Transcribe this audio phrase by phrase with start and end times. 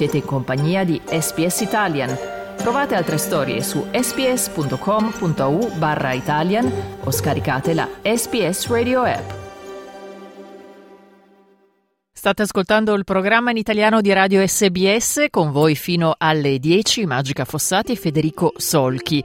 [0.00, 2.16] Siete in compagnia di SPS Italian.
[2.56, 6.72] Trovate altre storie su sps.com.au barra Italian
[7.04, 9.30] o scaricate la SPS Radio app.
[12.10, 17.44] State ascoltando il programma in italiano di Radio SBS con voi fino alle 10, Magica
[17.44, 19.22] Fossati e Federico Solchi.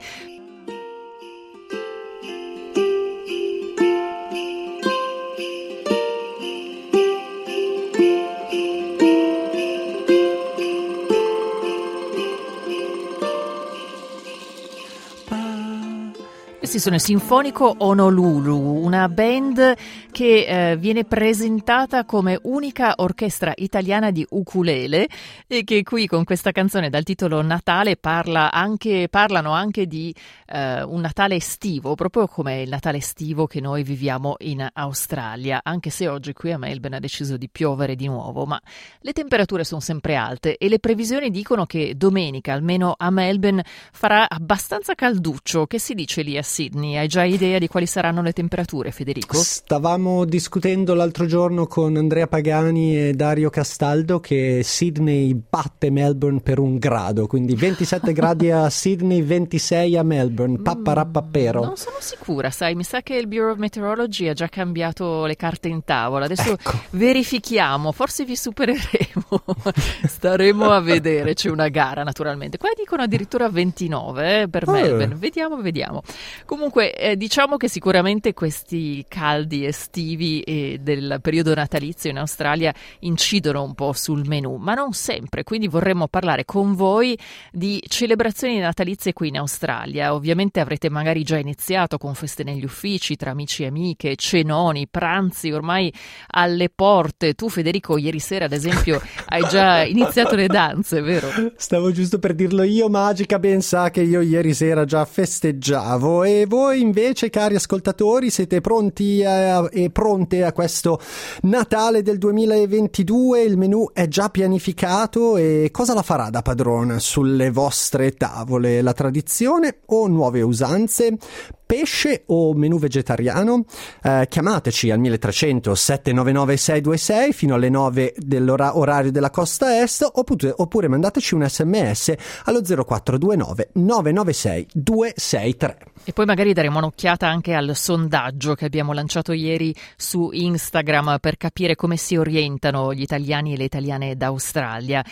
[16.76, 19.74] Questi sono i Sinfonico Honolulu, una band
[20.10, 25.08] che eh, viene presentata come unica orchestra italiana di ukulele
[25.46, 30.14] e che qui con questa canzone dal titolo Natale parla anche, parlano anche di
[30.46, 35.88] eh, un Natale estivo, proprio come il Natale estivo che noi viviamo in Australia, anche
[35.88, 38.60] se oggi qui a Melbourne ha deciso di piovere di nuovo, ma
[39.00, 44.28] le temperature sono sempre alte e le previsioni dicono che domenica, almeno a Melbourne, farà
[44.28, 45.66] abbastanza calduccio.
[45.66, 46.64] Che si dice lì a Sydney?
[46.74, 49.36] Hai già idea di quali saranno le temperature, Federico?
[49.36, 56.58] Stavamo discutendo l'altro giorno con Andrea Pagani e Dario Castaldo che Sydney batte Melbourne per
[56.58, 61.60] un grado, quindi 27 gradi a Sydney, 26 a Melbourne, papparappapero.
[61.60, 65.24] Mm, non sono sicura, sai, mi sa che il Bureau of Meteorology ha già cambiato
[65.26, 66.24] le carte in tavola.
[66.26, 66.78] Adesso Ecco.
[66.90, 69.24] verifichiamo, forse vi supereremo.
[70.06, 72.58] Staremo a vedere, c'è una gara naturalmente.
[72.58, 74.70] Qua dicono addirittura 29 eh, per Eh.
[74.70, 75.14] Melbourne.
[75.14, 76.02] Vediamo, vediamo.
[76.44, 76.54] Comunque,
[76.94, 83.74] eh, diciamo che sicuramente questi caldi estivi e del periodo natalizio in Australia incidono un
[83.74, 85.44] po' sul menù, ma non sempre.
[85.44, 87.18] Quindi vorremmo parlare con voi
[87.52, 90.14] di celebrazioni natalizie qui in Australia.
[90.14, 95.50] Ovviamente avrete magari già iniziato con feste negli uffici, tra amici e amiche, cenoni, pranzi
[95.50, 95.92] ormai
[96.28, 97.34] alle porte.
[97.34, 101.28] Tu, Federico, ieri sera, ad esempio, hai già iniziato le danze, vero?
[101.56, 106.45] Stavo giusto per dirlo io, Magica ben sa che io ieri sera già festeggiavo e
[106.46, 110.98] voi invece, cari ascoltatori, siete pronti a- e pronte a questo
[111.42, 113.42] Natale del 2022?
[113.42, 118.80] Il menù è già pianificato e cosa la farà da padrona sulle vostre tavole?
[118.82, 121.16] La tradizione o nuove usanze?
[121.66, 123.64] Pesce o menù vegetariano?
[124.00, 130.86] Eh, chiamateci al 1300 799 626 fino alle 9 dell'orario della costa est oppure, oppure
[130.86, 135.78] mandateci un sms allo 0429 996 263.
[136.04, 141.36] E poi magari daremo un'occhiata anche al sondaggio che abbiamo lanciato ieri su Instagram per
[141.36, 145.04] capire come si orientano gli italiani e le italiane d'Australia.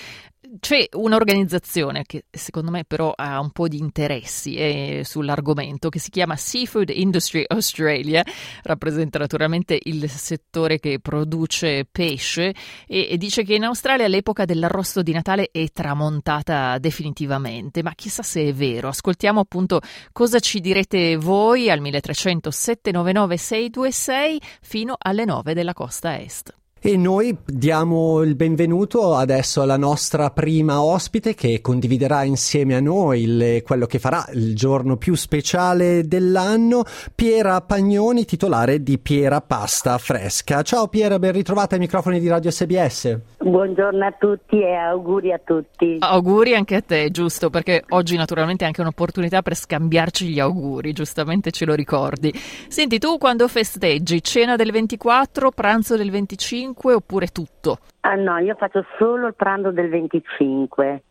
[0.60, 6.10] C'è un'organizzazione che secondo me però ha un po' di interessi eh, sull'argomento che si
[6.10, 8.22] chiama Seafood Industry Australia,
[8.62, 12.54] rappresenta naturalmente il settore che produce pesce
[12.86, 18.22] e, e dice che in Australia l'epoca dell'arrosto di Natale è tramontata definitivamente, ma chissà
[18.22, 18.86] se è vero.
[18.86, 19.80] Ascoltiamo appunto
[20.12, 26.54] cosa ci direte voi al 1300 799 626 fino alle 9 della costa est.
[26.86, 33.22] E noi diamo il benvenuto adesso alla nostra prima ospite che condividerà insieme a noi
[33.22, 36.84] il- quello che farà il giorno più speciale dell'anno,
[37.14, 40.60] Piera Pagnoni, titolare di Piera Pasta Fresca.
[40.60, 43.18] Ciao Piera, ben ritrovata ai microfoni di Radio SBS.
[43.44, 45.98] Buongiorno a tutti e auguri a tutti.
[46.00, 50.94] Auguri anche a te, giusto, perché oggi naturalmente è anche un'opportunità per scambiarci gli auguri,
[50.94, 52.32] giustamente ce lo ricordi.
[52.32, 54.22] Senti, tu quando festeggi?
[54.22, 57.80] Cena del 24, pranzo del 25 oppure tutto?
[58.00, 61.02] Ah no, io faccio solo il pranzo del 25.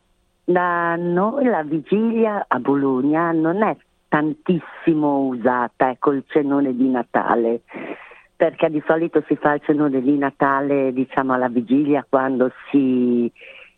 [0.43, 3.77] Da noi la vigilia a Bologna non è
[4.07, 7.61] tantissimo usata, ecco il cenone di Natale,
[8.35, 13.31] perché di solito si fa il cenone di Natale diciamo alla vigilia quando si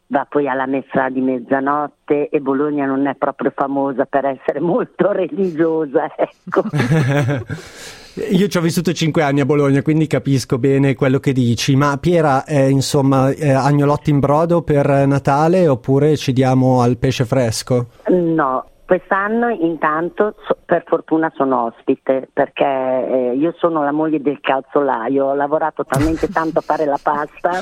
[0.07, 5.11] va poi alla messa di mezzanotte e Bologna non è proprio famosa per essere molto
[5.11, 6.63] religiosa, ecco.
[8.31, 11.75] Io ci ho vissuto cinque anni a Bologna, quindi capisco bene quello che dici.
[11.75, 17.25] Ma Piera, eh, insomma, eh, agnolotti in brodo per Natale oppure ci diamo al pesce
[17.25, 17.87] fresco?
[18.07, 24.39] No, quest'anno intanto so- per fortuna sono ospite perché eh, io sono la moglie del
[24.39, 27.61] calzolaio, ho lavorato talmente tanto a fare la pasta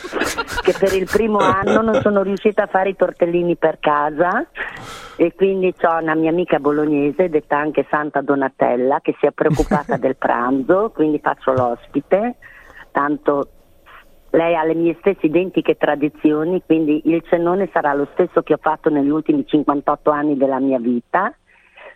[0.61, 4.45] che per il primo anno non sono riuscita a fare i tortellini per casa.
[5.15, 9.97] E quindi ho una mia amica bolognese detta anche Santa Donatella che si è preoccupata
[9.97, 12.37] del pranzo, quindi faccio l'ospite,
[12.91, 13.47] tanto
[14.33, 18.59] lei ha le mie stesse identiche tradizioni, quindi il cenone sarà lo stesso che ho
[18.59, 21.33] fatto negli ultimi 58 anni della mia vita.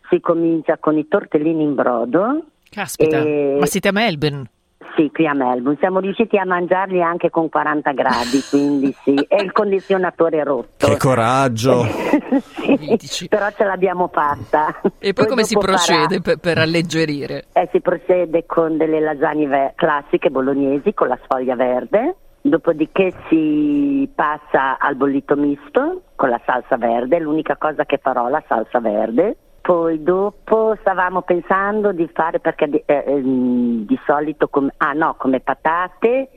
[0.10, 2.45] Si comincia con i tortellini in brodo.
[2.69, 4.50] Caspita, E- ma siete a Melbourne?
[4.98, 5.78] sì, qui a Melbourne.
[5.80, 9.13] Siamo riusciti a mangiarli anche con 40 gradi, quindi sì.
[9.13, 10.88] E il condizionatore rotto.
[10.88, 11.86] Che coraggio!
[13.00, 14.80] sì, però ce l'abbiamo fatta.
[15.00, 17.45] E poi, poi come si procede per, per, alleggerire?
[17.54, 22.16] Eh, si procede con delle lasagne classiche bolognesi con la sfoglia verde.
[22.47, 28.29] Dopodiché si passa al bollito misto con la salsa verde, l'unica cosa che farò è
[28.29, 34.47] la salsa verde poi dopo stavamo pensando di fare perché di, eh, ehm, di solito
[34.47, 36.29] come, ah no, come patate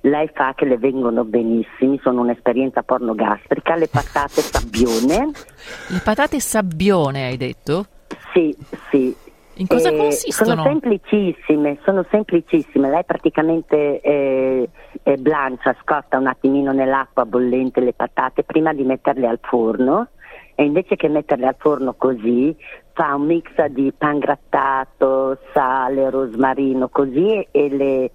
[0.00, 5.30] lei fa che le vengono benissimo, sono un'esperienza pornogastrica, le patate sabbione.
[5.90, 7.86] Le patate sabbione hai detto?
[8.32, 8.52] Sì,
[8.90, 9.14] sì.
[9.62, 10.50] In cosa eh, consistono?
[10.50, 12.90] Sono semplicissime, sono semplicissime.
[12.90, 14.68] Lei praticamente eh,
[15.04, 20.08] eh, blancia, scotta un attimino nell'acqua bollente le patate prima di metterle al forno
[20.56, 22.54] e invece che metterle al forno così
[22.92, 28.10] fa un mix di pangrattato, sale, rosmarino così e le,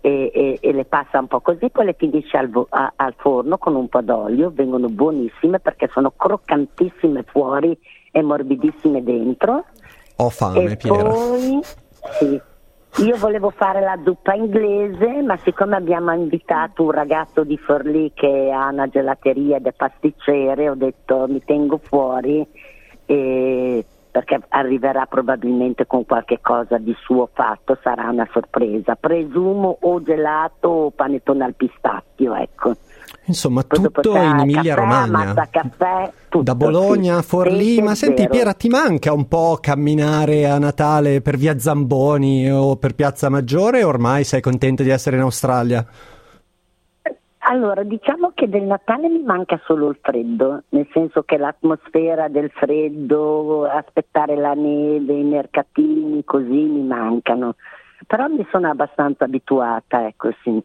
[0.00, 3.58] e, e, e le passa un po' così, poi le finisce al, a, al, forno
[3.58, 7.76] con un po' d'olio, vengono buonissime perché sono croccantissime fuori
[8.12, 9.64] e morbidissime dentro.
[10.16, 11.08] Ho fame, e Piera.
[11.08, 11.60] Poi,
[12.18, 12.40] sì,
[13.04, 18.50] io volevo fare la zuppa inglese, ma siccome abbiamo invitato un ragazzo di Forlì che
[18.52, 22.46] ha una gelateria ed è pasticcere, ho detto mi tengo fuori
[23.06, 28.94] e perché arriverà probabilmente con qualche cosa di suo fatto, sarà una sorpresa.
[28.94, 32.74] Presumo o gelato o panettone al pistacchio, ecco.
[33.24, 35.34] Insomma, Poi tutto in Emilia Romagna.
[35.50, 37.80] Caffè, tutto, da Bologna a Forlì.
[37.80, 42.94] Ma senti, Piera, ti manca un po' camminare a Natale per via Zamboni o per
[42.94, 43.84] Piazza Maggiore?
[43.84, 45.86] O ormai sei contento di essere in Australia?
[47.44, 52.50] Allora, diciamo che del Natale mi manca solo il freddo, nel senso che l'atmosfera del
[52.50, 57.56] freddo, aspettare la neve, i mercatini, così mi mancano.
[58.06, 60.62] Però mi sono abbastanza abituata, ecco sì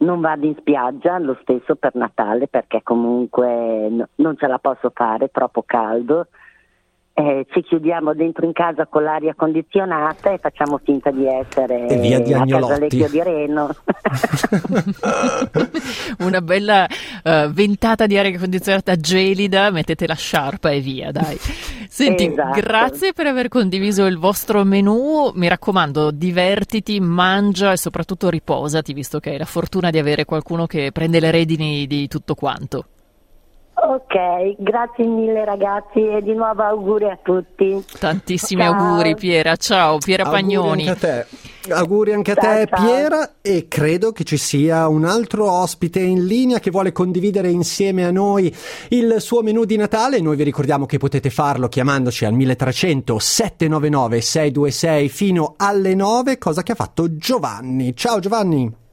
[0.00, 4.90] non vado in spiaggia lo stesso per Natale perché comunque no, non ce la posso
[4.94, 6.26] fare, è troppo caldo.
[7.12, 11.98] Eh, ci chiudiamo dentro in casa con l'aria condizionata e facciamo finta di essere e
[11.98, 13.68] via di a Casalecchio di Reno.
[16.20, 21.36] Una bella uh, ventata di aria condizionata gelida, mettete la sciarpa e via, dai.
[21.90, 22.60] Senti, esatto.
[22.60, 25.32] grazie per aver condiviso il vostro menù.
[25.34, 30.66] Mi raccomando, divertiti, mangia e soprattutto riposati, visto che hai la fortuna di avere qualcuno
[30.66, 32.84] che prende le redini di tutto quanto.
[33.82, 37.82] Ok, grazie mille ragazzi e di nuovo auguri a tutti.
[37.98, 38.74] Tantissimi ciao.
[38.74, 40.88] auguri Piera, ciao Piera auguri Pagnoni.
[40.88, 41.24] Anche a
[41.64, 41.72] te.
[41.72, 42.84] Auguri anche ciao, a te ciao.
[42.84, 48.04] Piera e credo che ci sia un altro ospite in linea che vuole condividere insieme
[48.04, 48.54] a noi
[48.88, 50.20] il suo menù di Natale.
[50.20, 56.62] Noi vi ricordiamo che potete farlo chiamandoci al 1300 799 626 fino alle 9, cosa
[56.62, 57.96] che ha fatto Giovanni.
[57.96, 58.88] Ciao Giovanni.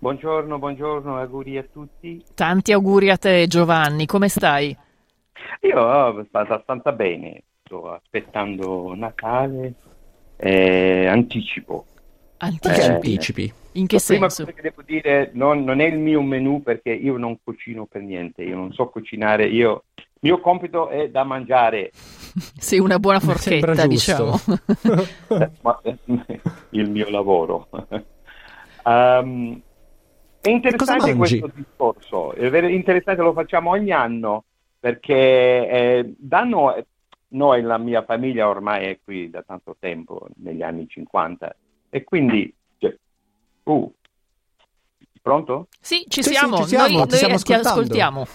[0.00, 2.22] Buongiorno, buongiorno, auguri a tutti.
[2.32, 4.76] Tanti auguri a te Giovanni, come stai?
[5.62, 9.74] Io oh, sto abbastanza bene, sto aspettando Natale,
[10.36, 11.84] eh, anticipo.
[12.36, 12.80] Anticipi?
[12.80, 13.52] Eh, anticipi?
[13.72, 14.12] In che senso?
[14.12, 17.86] Prima cosa che devo dire, non, non, è il mio menù perché io non cucino
[17.86, 21.90] per niente, io non so cucinare, io, il mio compito è da mangiare.
[22.56, 24.38] Sei una buona forchetta, diciamo.
[25.28, 25.98] Eh,
[26.70, 27.68] il mio lavoro.
[28.84, 29.60] um,
[30.40, 34.44] È interessante questo discorso, è interessante, lo facciamo ogni anno
[34.80, 36.74] perché eh, danno,
[37.28, 41.56] noi, la mia famiglia ormai è qui da tanto tempo, negli anni 50,
[41.90, 42.96] e quindi, cioè,
[43.64, 43.92] uh,
[45.20, 45.68] pronto?
[45.80, 48.26] Sì, ci sì, siamo, sì, ci siamo, noi, noi ti ascoltiamo.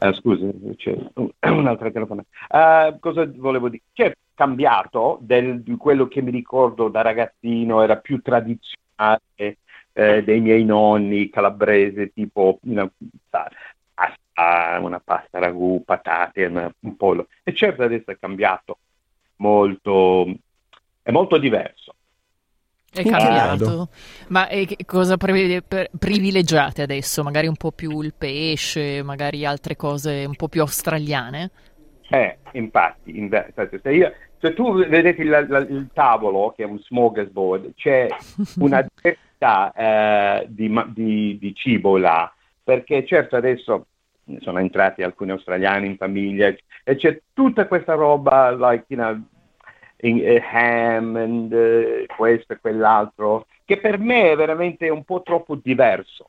[0.00, 0.96] Uh, scusi, c'è
[1.48, 2.28] un'altra telefonata.
[2.48, 3.82] Uh, cosa volevo dire?
[3.92, 9.58] C'è cambiato del, di quello che mi ricordo da ragazzino, era più tradizionale,
[9.94, 12.90] eh, dei miei nonni calabrese, tipo una
[13.30, 17.28] pasta, una pasta ragù, patate, una, un pollo.
[17.42, 18.78] E certo adesso è cambiato
[19.36, 20.26] molto,
[21.02, 21.94] è molto diverso.
[22.92, 23.88] È cambiato,
[24.28, 27.24] ma è, cosa privilegiate adesso?
[27.24, 31.50] Magari un po' più il pesce, magari altre cose un po' più australiane?
[32.08, 33.28] Eh, infatti, in,
[33.82, 38.06] se, io, se tu vedete il, il, tavolo, che è un smorgasbord, c'è
[38.60, 38.86] una
[39.44, 42.32] diversità eh, di, di, di, cibo là,
[42.62, 43.86] perché certo adesso
[44.40, 46.48] sono entrati alcuni australiani in famiglia
[46.82, 49.20] e c'è tutta questa roba, like, you know,
[50.00, 55.22] in, uh, ham and uh, questo e quell'altro, che per me è veramente un po'
[55.22, 56.28] troppo diverso.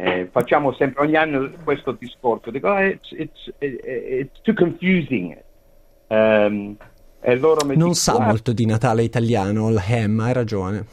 [0.00, 5.36] Eh, facciamo sempre ogni anno questo discorso, dico oh, it's, it's, it's, too confusing.
[6.06, 6.76] Um,
[7.74, 10.86] non sa molto di Natale italiano il ham, hai ragione.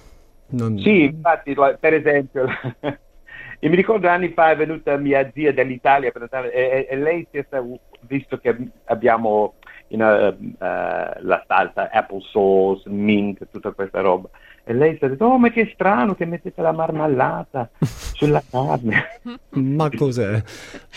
[0.48, 0.78] Non...
[0.80, 2.46] Sì, infatti, per esempio,
[3.60, 7.38] io mi ricordo anni fa è venuta mia zia dall'Italia per e, e lei si
[7.38, 7.46] è
[8.02, 9.56] visto che abbiamo
[9.88, 14.30] you know, uh, la salsa apple sauce, mint, tutta questa roba.
[14.64, 19.22] E lei si è detto, oh ma che strano che mettete la marmellata sulla carne.
[19.52, 20.42] ma cos'è?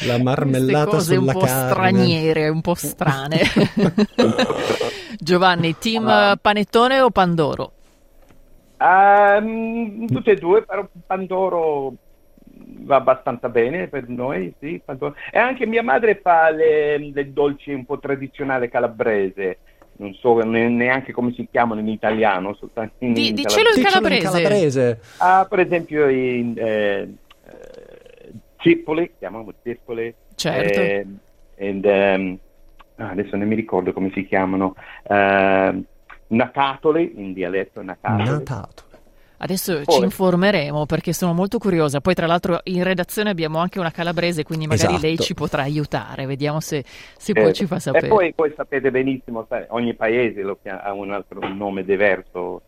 [0.06, 1.70] La marmellata cose sulla un po' carne?
[1.70, 3.40] straniere, un po' strane.
[5.20, 7.72] Giovanni, team panettone o pandoro?
[8.78, 11.94] Um, tutte e due, però Pandoro
[12.80, 14.80] va abbastanza bene per noi, sì.
[14.84, 15.14] Pandoro.
[15.30, 19.58] E anche mia madre fa le, le dolci un po' tradizionali calabrese.
[19.98, 24.26] Non so neanche come si chiamano in italiano, soltanto in, Di, dicelo in calabrese.
[24.26, 25.00] in calabrese.
[25.16, 30.14] Ah, per esempio in eh, eh, Cippoli, chiamiamo Cippoli.
[30.36, 30.80] Certo.
[30.80, 31.06] Eh,
[31.58, 32.38] and, um,
[32.94, 34.76] adesso non mi ricordo come si chiamano.
[35.02, 35.84] Uh,
[36.28, 38.28] Nacatoli, in dialetto Nacatoli.
[38.28, 38.86] Natato.
[39.40, 39.94] Adesso Poi.
[39.94, 42.00] ci informeremo perché sono molto curiosa.
[42.00, 45.06] Poi, tra l'altro, in redazione abbiamo anche una calabrese, quindi magari esatto.
[45.06, 46.26] lei ci potrà aiutare.
[46.26, 48.06] Vediamo se, se eh, poi ci fa sapere.
[48.06, 52.62] E poi, poi sapete benissimo, ogni paese ha un altro nome diverso.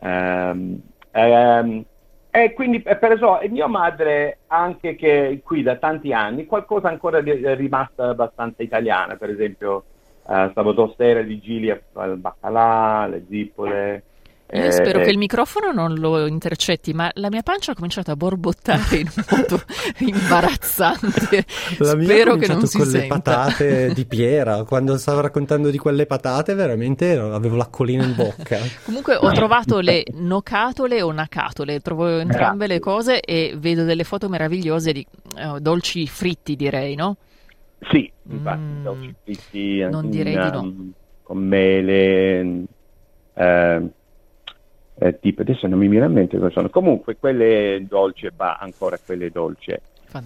[0.00, 0.80] Um,
[1.12, 1.84] um,
[2.30, 7.54] e quindi, per esempio, mia madre, anche che qui da tanti anni, qualcosa ancora è
[7.54, 9.14] rimasta abbastanza italiana.
[9.14, 9.84] Per esempio,
[10.26, 14.02] uh, sabato sera vigilia al baccalà, le zippole.
[14.52, 18.12] Io eh, spero che il microfono non lo intercetti, ma la mia pancia ha cominciato
[18.12, 19.60] a borbottare in un modo
[19.98, 21.44] imbarazzante.
[21.78, 23.14] La mia spero che non con si le senta.
[23.14, 24.62] patate di Piera.
[24.62, 28.58] Quando stavo raccontando di quelle patate, veramente avevo l'acquolina in bocca.
[28.84, 34.28] Comunque ho trovato le nocatole o nacatole, trovo entrambe le cose e vedo delle foto
[34.28, 35.04] meravigliose di
[35.42, 37.16] uh, dolci fritti, direi, no?
[37.90, 39.78] Sì, infatti, mm, dolci fritti.
[39.80, 40.58] Non direi in, di no.
[40.60, 40.92] Um,
[41.22, 42.64] con mele.
[43.34, 43.90] Uh,
[44.98, 48.98] eh, tipo, adesso non mi viene a mente cosa sono, comunque quelle dolci, va ancora
[49.04, 49.74] quelle dolci.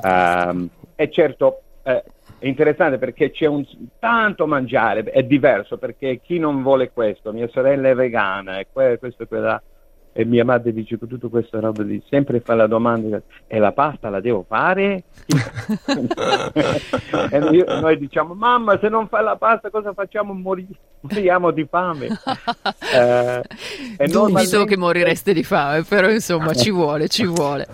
[0.03, 2.05] Um, e certo eh,
[2.39, 3.67] è interessante perché c'è un
[3.99, 8.99] tanto mangiare, è diverso perché chi non vuole questo, mia sorella è vegana e que-
[8.99, 9.61] questo e quella
[10.21, 13.73] e mia madre dice con tutto questo roba di sempre fa la domanda e la
[13.73, 15.05] pasta la devo fare?
[17.31, 20.35] e noi, noi, diciamo mamma se non fai la pasta cosa facciamo?
[20.35, 20.69] Mori-
[21.01, 22.09] moriamo di fame
[22.95, 23.43] eh,
[23.97, 27.67] e Dubito che morireste di fame però insomma ci vuole ci vuole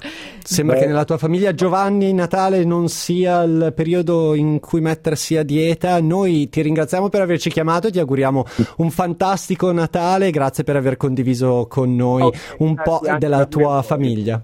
[0.46, 0.82] Sembra Beh.
[0.82, 6.00] che nella tua famiglia Giovanni Natale non sia il periodo in cui mettersi a dieta.
[6.00, 8.44] Noi ti ringraziamo per averci chiamato e ti auguriamo
[8.76, 10.30] un fantastico Natale.
[10.30, 14.42] Grazie per aver condiviso con noi okay, un po' della tua famiglia.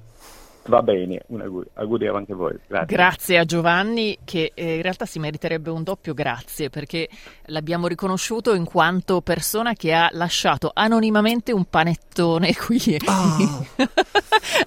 [0.66, 2.56] Va bene, un augurio, augurio anche a voi.
[2.68, 2.96] Grazie.
[2.96, 3.38] grazie.
[3.38, 7.08] a Giovanni che eh, in realtà si meriterebbe un doppio grazie perché
[7.46, 13.66] l'abbiamo riconosciuto in quanto persona che ha lasciato anonimamente un panettone qui oh.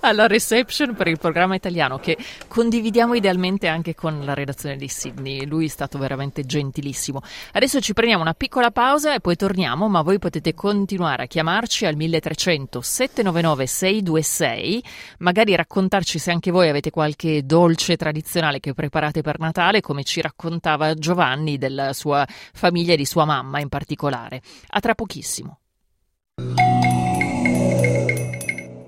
[0.02, 2.18] alla reception per il programma italiano che
[2.50, 5.46] condividiamo idealmente anche con la redazione di Sydney.
[5.46, 7.22] Lui è stato veramente gentilissimo.
[7.54, 11.86] Adesso ci prendiamo una piccola pausa e poi torniamo, ma voi potete continuare a chiamarci
[11.86, 14.84] al 1300 799 626,
[15.20, 20.04] magari raccontare raccontarci se anche voi avete qualche dolce tradizionale che preparate per Natale, come
[20.04, 24.42] ci raccontava Giovanni della sua famiglia e di sua mamma in particolare.
[24.70, 25.60] A tra pochissimo.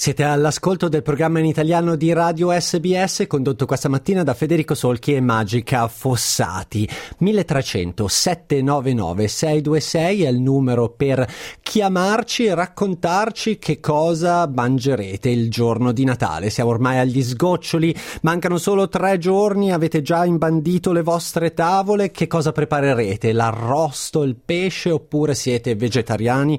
[0.00, 5.12] Siete all'ascolto del programma in italiano di Radio SBS condotto questa mattina da Federico Solchi
[5.12, 6.88] e Magica Fossati.
[7.18, 11.28] 1300 799 626 è il numero per
[11.60, 16.50] chiamarci e raccontarci che cosa mangerete il giorno di Natale.
[16.50, 22.28] Siamo ormai agli sgoccioli, mancano solo tre giorni, avete già imbandito le vostre tavole, che
[22.28, 23.32] cosa preparerete?
[23.32, 26.56] L'arrosto, il pesce oppure siete vegetariani?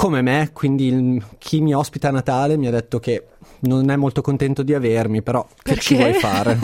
[0.00, 3.26] Come me, quindi il, chi mi ospita a Natale mi ha detto che
[3.60, 5.74] non è molto contento di avermi, però Perché?
[5.74, 6.58] che ci vuoi fare?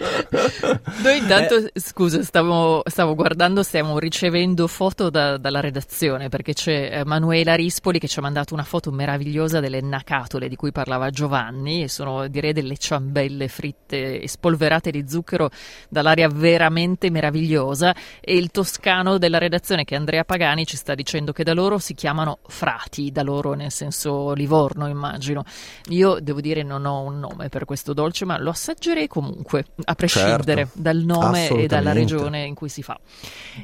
[1.03, 1.71] Noi intanto, eh.
[1.75, 7.99] scusa, stavo, stavo, guardando, stiamo ricevendo foto da, dalla redazione perché c'è eh, Manuela Rispoli
[7.99, 12.27] che ci ha mandato una foto meravigliosa delle nacatole di cui parlava Giovanni e sono
[12.27, 15.49] direi delle ciambelle fritte e spolverate di zucchero
[15.89, 21.31] dall'aria veramente meravigliosa e il toscano della redazione che è Andrea Pagani ci sta dicendo
[21.31, 25.43] che da loro si chiamano frati, da loro nel senso Livorno immagino.
[25.89, 29.94] Io devo dire non ho un nome per questo dolce ma lo assaggerei comunque a
[29.95, 32.97] prescindere certo, dal nome e dalla regione in cui si fa.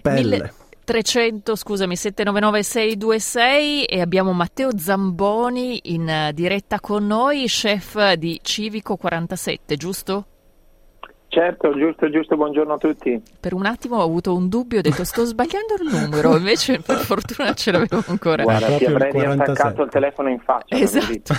[0.02, 0.54] Belle.
[0.84, 8.40] 300, scusami, 799 626 e abbiamo Matteo Zamboni in eh, diretta con noi, chef di
[8.42, 10.26] Civico 47, giusto?
[11.32, 13.22] Certo, giusto, giusto, buongiorno a tutti.
[13.40, 16.98] Per un attimo ho avuto un dubbio, ho detto sto sbagliando il numero, invece per
[16.98, 18.44] fortuna ce l'avevo ancora.
[18.44, 20.76] Guarda, ti avrei riattaccato il telefono in faccia.
[20.76, 21.34] Esatto.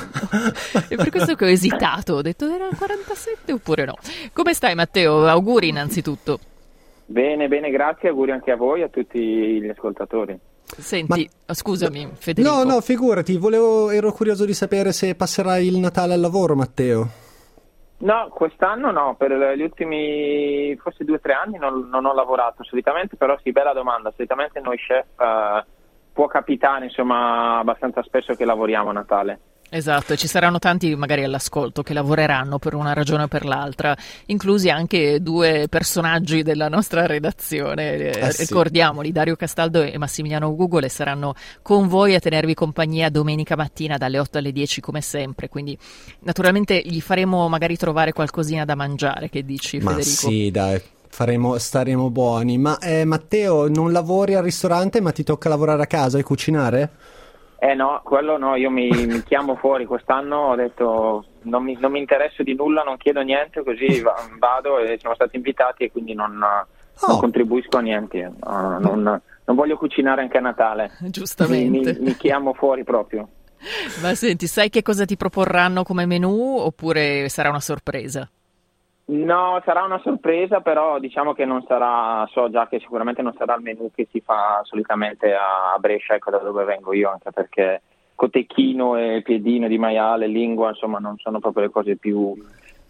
[0.88, 3.96] e per questo che ho esitato, ho detto era il 47 oppure no.
[4.32, 5.26] Come stai Matteo?
[5.26, 6.38] Auguri innanzitutto.
[7.04, 9.20] Bene, bene, grazie, auguri anche a voi e a tutti
[9.60, 10.38] gli ascoltatori.
[10.64, 11.52] Senti, Ma...
[11.52, 12.50] scusami Federico.
[12.50, 17.20] No, no, figurati, volevo, ero curioso di sapere se passerai il Natale al lavoro Matteo.
[18.02, 22.64] No, quest'anno no, per gli ultimi forse due o tre anni non, non, ho lavorato
[22.64, 25.64] solitamente, però sì, bella domanda, solitamente noi chef eh,
[26.12, 29.40] può capitare insomma abbastanza spesso che lavoriamo a Natale.
[29.74, 34.68] Esatto, ci saranno tanti magari all'ascolto che lavoreranno per una ragione o per l'altra, inclusi
[34.68, 38.10] anche due personaggi della nostra redazione.
[38.10, 38.42] Eh, sì.
[38.42, 44.18] Ricordiamoli, Dario Castaldo e Massimiliano Gugole saranno con voi a tenervi compagnia domenica mattina dalle
[44.18, 45.76] 8 alle 10 come sempre, quindi
[46.20, 50.28] naturalmente gli faremo magari trovare qualcosina da mangiare, che dici Ma Federico?
[50.28, 50.82] Sì, dai.
[51.08, 52.58] Faremo, staremo buoni.
[52.58, 56.90] Ma eh, Matteo, non lavori al ristorante, ma ti tocca lavorare a casa e cucinare?
[57.64, 61.92] Eh no, quello no, io mi, mi chiamo fuori quest'anno, ho detto non mi, non
[61.92, 64.02] mi, interesso di nulla, non chiedo niente, così
[64.36, 67.06] vado e siamo stati invitati e quindi non, oh.
[67.06, 68.50] non contribuisco a niente, uh,
[68.80, 70.90] non, non, voglio cucinare anche a Natale.
[71.06, 71.92] Giustamente.
[71.92, 73.28] Mi, mi, chiamo fuori proprio.
[74.02, 78.28] Ma senti, sai che cosa ti proporranno come menù oppure sarà una sorpresa?
[79.04, 83.56] No, sarà una sorpresa, però diciamo che non sarà, so già che sicuramente non sarà
[83.56, 87.82] il menù che si fa solitamente a Brescia, ecco da dove vengo io, anche perché
[88.14, 92.32] cotechino e piedino di maiale, lingua, insomma non sono proprio le cose più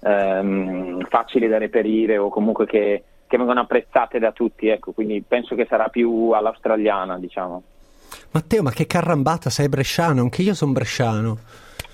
[0.01, 5.55] ehm, facili da reperire o comunque che, che vengono apprezzate da tutti, ecco, quindi penso
[5.55, 7.63] che sarà più all'australiana, diciamo.
[8.33, 11.39] Matteo, ma che carrambata, sei bresciano, anche io sono bresciano.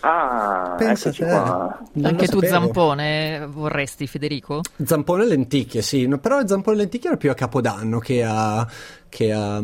[0.00, 1.24] Ah, Pensa te.
[1.24, 4.60] Anche tu zampone vorresti, Federico?
[4.84, 8.64] Zampone e lenticchie, sì, no, però zampone e lenticchie era più a Capodanno che a,
[9.08, 9.60] che, a,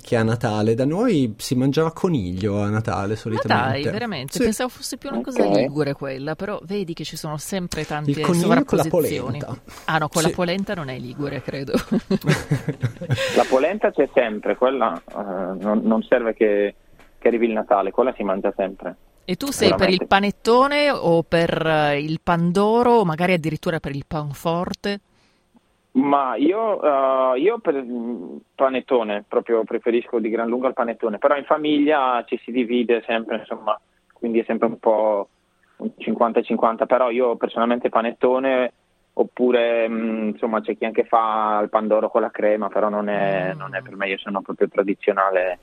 [0.00, 0.74] che a, Natale.
[0.74, 3.64] Da noi si mangiava coniglio a Natale solitamente.
[3.64, 4.32] Ma dai, veramente?
[4.32, 4.44] Sì.
[4.44, 5.62] Pensavo fosse più una cosa okay.
[5.62, 9.58] ligure quella, però vedi che ci sono sempre tante Il coniglio con la polenta.
[9.84, 10.28] Ah no, con sì.
[10.28, 11.74] la polenta non è ligure, credo.
[13.36, 15.20] la polenta c'è sempre, quella uh,
[15.60, 16.74] non, non, serve che,
[17.18, 18.96] che arrivi il Natale, quella si mangia sempre.
[19.28, 23.92] E tu sei per il panettone o per eh, il pandoro o magari addirittura per
[23.92, 25.00] il panforte?
[25.96, 31.34] Ma io, uh, io per il panettone, proprio preferisco di gran lunga il panettone, però
[31.36, 33.76] in famiglia ci si divide sempre, insomma,
[34.12, 35.28] quindi è sempre un po'
[35.78, 38.72] un 50-50, però io personalmente panettone
[39.14, 43.08] oppure mh, mm, insomma c'è chi anche fa il pandoro con la crema, però non
[43.08, 45.58] è, non è per me, io sono proprio tradizionale,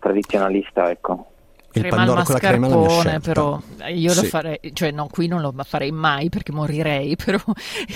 [0.00, 1.29] tradizionalista, ecco
[1.72, 3.60] il crema Pandoro la mia però
[3.92, 4.22] io sì.
[4.22, 7.38] lo farei, cioè no, qui non lo farei mai perché morirei, però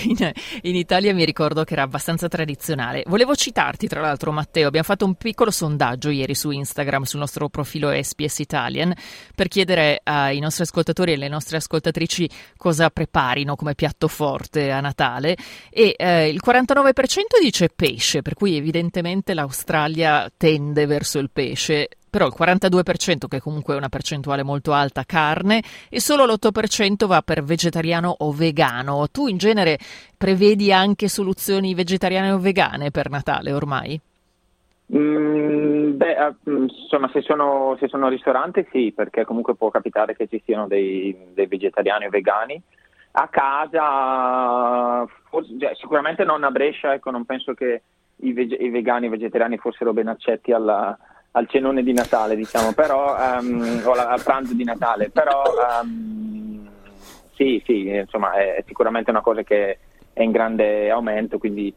[0.03, 3.03] in, in, Italia mi ricordo che era abbastanza tradizionale.
[3.07, 7.49] Volevo citarti tra l'altro Matteo, abbiamo fatto un piccolo sondaggio ieri su Instagram sul nostro
[7.49, 8.93] profilo SPS Italian
[9.35, 14.79] per chiedere ai nostri ascoltatori e alle nostre ascoltatrici cosa preparino come piatto forte a
[14.79, 15.35] Natale
[15.69, 16.93] e eh, il 49%
[17.41, 23.73] dice pesce, per cui evidentemente l'Australia tende verso il pesce però il 42%, che comunque
[23.73, 29.05] è una percentuale molto alta, carne, e solo l'8% va per vegetariano o vegano.
[29.11, 29.77] Tu in genere
[30.17, 33.99] prevedi anche soluzioni vegetariane o vegane per Natale ormai?
[34.95, 40.29] Mm, beh, eh, insomma, se sono, se sono ristoranti sì, perché comunque può capitare che
[40.29, 42.61] ci siano dei, dei vegetariani o vegani.
[43.11, 47.81] A casa, forse, cioè, sicuramente non a Brescia, ecco, non penso che
[48.19, 50.97] i, veg- i vegani e i vegetariani fossero ben accetti alla,
[51.35, 55.43] al cenone di Natale, diciamo, però, um, o al pranzo di Natale, però
[55.81, 56.67] um,
[57.33, 59.79] sì, sì, insomma, è sicuramente una cosa che
[60.13, 61.73] è in grande aumento, quindi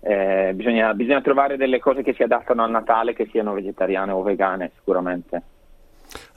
[0.00, 4.22] eh, bisogna, bisogna, trovare delle cose che si adattano al Natale, che siano vegetariane o
[4.22, 5.42] vegane, sicuramente.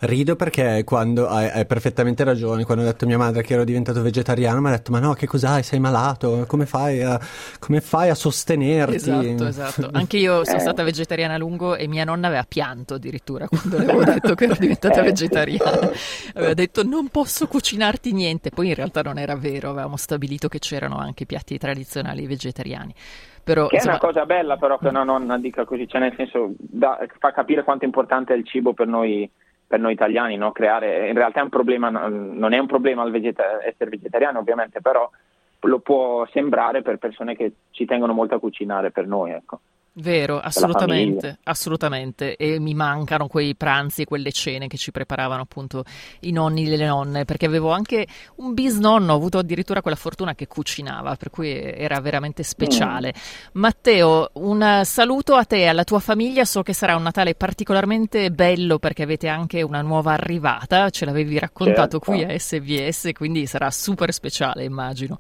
[0.02, 3.66] Rido perché quando hai, hai, perfettamente ragione, quando ho detto a mia madre che ero
[3.66, 5.62] diventato vegetariano, mi ha detto: Ma no, che cos'hai?
[5.62, 6.46] Sei malato?
[6.48, 7.20] Come fai a,
[7.60, 8.96] come fai a sostenerti?
[8.96, 9.90] Esatto, esatto.
[9.94, 13.84] Anche io sono stata vegetariana a lungo e mia nonna aveva pianto addirittura quando le
[13.84, 15.92] avevo detto che ero diventata vegetariana.
[16.36, 18.52] Aveva detto: Non posso cucinarti niente.
[18.52, 22.94] Poi in realtà non era vero, avevamo stabilito che c'erano anche piatti tradizionali vegetariani.
[23.44, 23.96] Però, che insomma...
[23.96, 27.32] è una cosa bella però che una nonna dica così, cioè nel senso da, fa
[27.32, 29.30] capire quanto è importante il cibo per noi
[29.70, 30.52] per noi italiani, no?
[30.52, 35.08] creare, in realtà è un problema, non è un problema vegeta- essere vegetariano ovviamente, però
[35.60, 39.30] lo può sembrare per persone che ci tengono molto a cucinare per noi.
[39.30, 39.60] Ecco.
[39.94, 42.36] Vero, assolutamente, assolutamente.
[42.38, 45.84] E mi mancano quei pranzi e quelle cene che ci preparavano appunto
[46.22, 50.36] i nonni e le nonne, perché avevo anche un bisnonno, ho avuto addirittura quella fortuna
[50.36, 53.14] che cucinava, per cui era veramente speciale.
[53.16, 53.60] Mm.
[53.60, 58.30] Matteo, un saluto a te e alla tua famiglia, so che sarà un Natale particolarmente
[58.32, 62.12] bello perché avete anche una nuova arrivata, ce l'avevi raccontato certo.
[62.12, 65.20] qui a SBS, quindi sarà super speciale, immagino.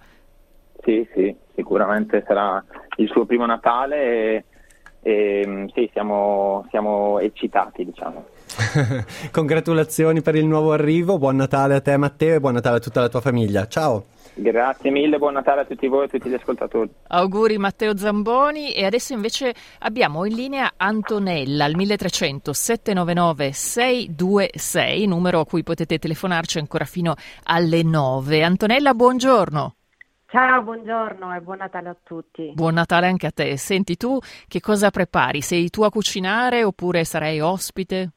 [0.83, 2.63] Sì, sì, sicuramente sarà
[2.97, 4.45] il suo primo Natale e
[5.09, 8.25] e, ehm, sì, siamo, siamo eccitati, diciamo.
[9.31, 13.01] Congratulazioni per il nuovo arrivo, buon Natale a te Matteo e buon Natale a tutta
[13.01, 13.67] la tua famiglia.
[13.67, 14.05] Ciao.
[14.35, 16.89] Grazie mille, buon Natale a tutti voi e a tutti gli ascoltatori.
[17.07, 25.39] Auguri Matteo Zamboni e adesso invece abbiamo in linea Antonella al 1300 799 626, numero
[25.41, 28.43] a cui potete telefonarci ancora fino alle 9.
[28.43, 29.73] Antonella, buongiorno.
[30.31, 32.51] Ciao, buongiorno e buon Natale a tutti.
[32.53, 33.57] Buon Natale anche a te.
[33.57, 35.41] Senti, tu che cosa prepari?
[35.41, 38.11] Sei tu a cucinare oppure sarai ospite?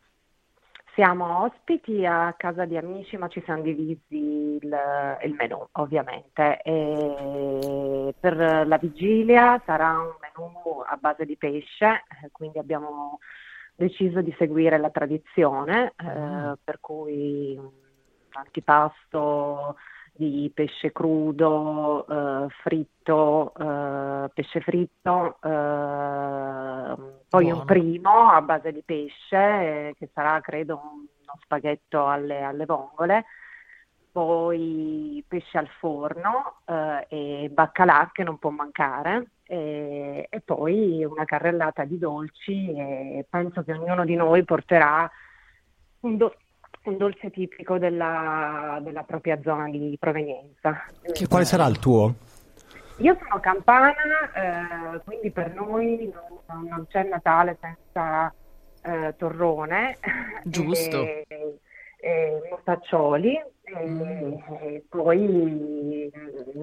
[0.95, 4.77] Siamo ospiti a casa di amici, ma ci siamo divisi il,
[5.25, 6.61] il menù, ovviamente.
[6.61, 13.21] E per la vigilia sarà un menù a base di pesce, quindi abbiamo
[13.75, 17.71] deciso di seguire la tradizione, eh, per cui un
[18.33, 19.77] antipasto
[20.15, 26.95] di pesce crudo, eh, fritto, eh, pesce fritto, eh,
[27.29, 27.59] poi Buono.
[27.59, 33.25] un primo a base di pesce eh, che sarà credo uno spaghetto alle, alle vongole,
[34.13, 39.31] poi pesce al forno eh, e baccalà che non può mancare.
[39.45, 45.11] E, e poi una carrellata di dolci e penso che ognuno di noi porterà
[46.01, 46.37] un, do-
[46.85, 50.85] un dolce tipico della, della propria zona di provenienza.
[51.13, 52.15] Che, quale sarà il tuo?
[52.99, 53.95] Io sono campana,
[54.35, 56.13] eh, quindi per noi
[56.47, 58.33] non, non, c'è Natale senza
[58.83, 59.99] eh, torrone.
[60.45, 61.05] Giusto.
[62.03, 63.41] E, e mostaccioli.
[63.79, 64.33] Mm.
[64.61, 66.11] E, poi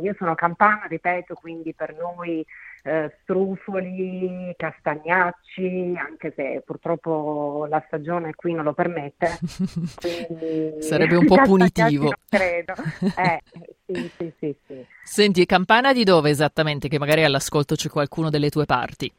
[0.02, 2.46] io sono campana, ripeto, quindi per noi
[2.84, 9.40] eh, strufoli, castagnacci, anche se purtroppo la stagione qui non lo permette.
[10.80, 12.14] Sarebbe un po' punitivo.
[12.30, 12.74] credo.
[13.20, 13.42] Eh,
[13.86, 14.86] sì, sì, sì, sì.
[15.04, 16.88] Senti, campana di dove esattamente?
[16.88, 19.12] Che magari all'ascolto c'è qualcuno delle tue parti.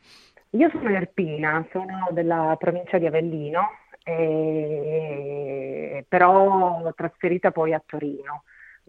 [0.51, 3.69] Io sono Erpina, sono della provincia di Avellino,
[4.05, 8.45] eh, però trasferita poi a Torino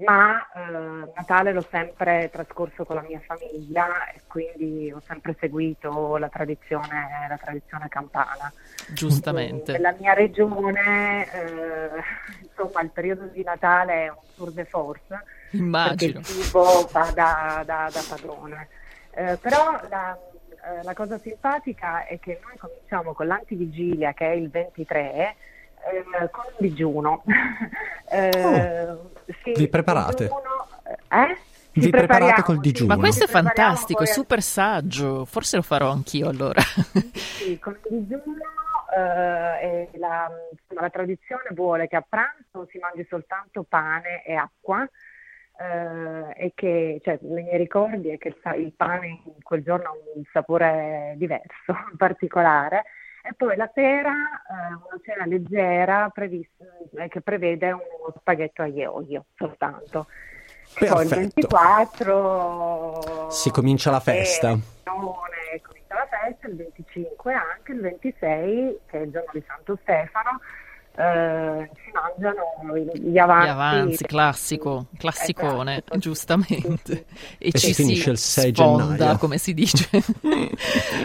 [0.06, 6.18] ma eh, Natale l'ho sempre trascorso con la mia famiglia e quindi ho sempre seguito
[6.18, 8.52] la tradizione, la tradizione campana.
[8.94, 9.72] Giustamente.
[9.74, 12.04] Nella mia regione, eh,
[12.42, 15.24] insomma, il periodo di Natale è un tour de force.
[15.52, 16.20] Immagino.
[16.20, 18.68] Perché il cibo va da, da, da padrone.
[19.12, 20.18] Eh, però la,
[20.64, 25.36] eh, la cosa simpatica è che noi cominciamo con l'antivigilia, che è il 23,
[25.92, 27.24] eh, con un digiuno.
[28.10, 29.11] eh, oh,
[29.44, 30.24] sì, vi preparate?
[30.24, 30.68] Digiuno,
[31.10, 31.38] eh?
[31.74, 32.94] vi preparate col digiuno?
[32.94, 35.26] Ma questo è fantastico, è super saggio.
[35.26, 36.62] Forse lo farò anch'io allora.
[37.14, 38.42] sì, con il digiuno
[38.96, 44.88] eh, la, insomma, la tradizione vuole che a pranzo si mangi soltanto pane e acqua.
[45.62, 49.90] Uh, e che cioè, nei miei ricordi è che il, il, pane in quel giorno
[49.90, 52.86] ha un sapore diverso, particolare,
[53.24, 58.96] e poi la sera eh, una cena leggera prevista, eh, che prevede uno spaghetto aglio
[58.96, 60.08] olio soltanto.
[60.80, 64.52] E poi il 24 si comincia la festa.
[64.52, 69.78] Eh, comincia la festa, il 25 anche, il 26 che è il giorno di Santo
[69.82, 70.40] Stefano
[70.94, 73.48] eh, si mangiano gli avanzi.
[73.48, 75.98] Gli avanzi, classico, classicone, esatto.
[75.98, 77.06] giustamente.
[77.38, 79.18] E, e ci si finisce il 6 sponda, gennaio.
[79.18, 79.90] come si dice.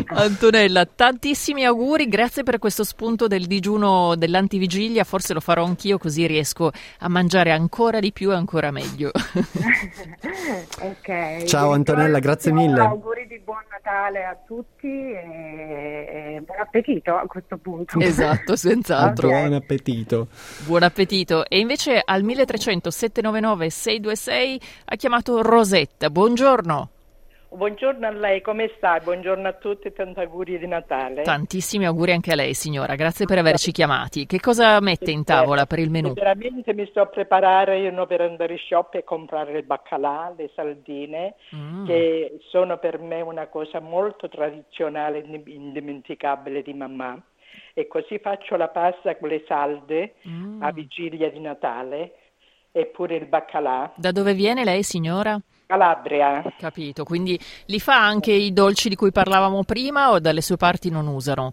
[0.09, 6.27] Antonella, tantissimi auguri, grazie per questo spunto del digiuno dell'antivigilia, forse lo farò anch'io così
[6.27, 9.13] riesco a mangiare ancora di più e ancora meglio.
[10.83, 11.47] okay.
[11.47, 12.81] Ciao Antonella, grazie mille.
[12.81, 13.36] Auguri di
[13.87, 18.01] Natale a tutti e, e buon appetito a questo punto.
[18.01, 19.29] Esatto, senz'altro.
[19.29, 20.27] Buon appetito.
[20.65, 21.47] Buon appetito.
[21.47, 26.11] E invece al 1300 799 626 ha chiamato Rosetta.
[26.11, 26.91] Buongiorno.
[27.49, 28.99] Buongiorno a lei, come sta?
[28.99, 31.23] Buongiorno a tutti e tanti auguri di Natale.
[31.23, 32.97] Tantissimi auguri anche a lei, signora.
[32.97, 34.27] Grazie per averci chiamati.
[34.27, 36.13] Che cosa mette in tavola per il menù?
[36.13, 40.51] Veramente mi sto a preparare io per andare in shop e comprare il baccalà, le
[40.55, 41.87] saldine, Mm.
[41.87, 47.19] che sono per me una cosa molto tradizionale e indimenticabile di mamma.
[47.75, 50.63] E così faccio la pasta con le salde Mm.
[50.63, 52.13] a vigilia di Natale
[52.73, 53.93] e pure il baccalà.
[53.97, 55.39] Da dove viene lei, signora?
[55.67, 56.43] Calabria.
[56.59, 60.91] Capito, quindi li fa anche i dolci di cui parlavamo prima o dalle sue parti
[60.91, 61.53] non usano?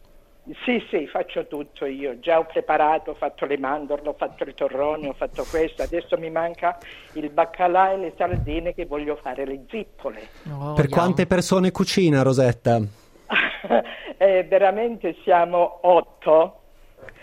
[0.66, 2.20] Sì, sì, faccio tutto io.
[2.20, 5.84] Già ho preparato, ho fatto le mandorle, ho fatto i torroni, ho fatto questo.
[5.84, 6.78] Adesso mi manca
[7.14, 10.28] il baccalà e le sardine che voglio fare le zippole.
[10.52, 12.80] Oh, Per quante persone cucina Rosetta?
[14.18, 16.60] Eh, veramente siamo otto.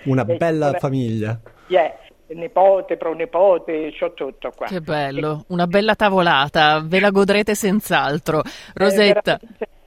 [0.05, 1.39] Una Eh, bella famiglia.
[1.69, 1.95] Yeah,
[2.35, 4.67] nipote, pronipote, c'ho tutto qua.
[4.67, 8.43] Che bello, una bella tavolata, ve la godrete senz'altro.
[8.43, 9.39] Eh, Rosetta,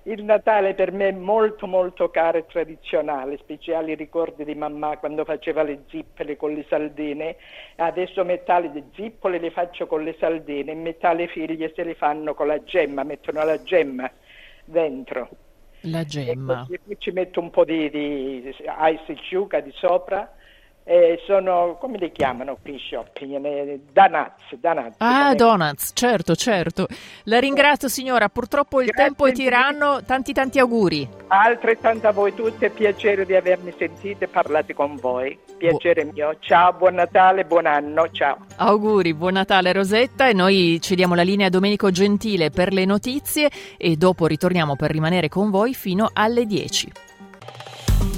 [0.04, 5.24] il Natale per me è molto molto caro e tradizionale, speciali ricordi di mamma quando
[5.24, 7.38] faceva le zippole con le saldine.
[7.78, 11.96] Adesso metà le zippole le faccio con le saldine e metà le figlie se le
[11.96, 14.12] fanno con la gemma, mettono la gemma
[14.66, 15.30] dentro.
[15.82, 16.66] la E gemma.
[16.66, 19.16] così poi ci metto un po' di, di ice
[19.64, 20.36] di sopra.
[20.86, 23.46] E sono, come li chiamano qui shopping?
[23.46, 24.96] Eh, Donuts, donuts.
[24.98, 26.88] Ah, donuts, certo, certo.
[27.24, 31.08] La ringrazio signora, purtroppo il Grazie tempo è tiranno, tanti tanti auguri.
[31.28, 35.40] Altrettanto a voi tutti, è piacere di avermi sentito e parlato con voi.
[35.58, 36.36] Piacere mio.
[36.40, 38.46] Ciao, buon Natale, buon anno, ciao.
[38.58, 43.50] Auguri, buon Natale Rosetta e noi cediamo la linea a Domenico Gentile per le notizie
[43.78, 47.13] e dopo ritorniamo per rimanere con voi fino alle 10.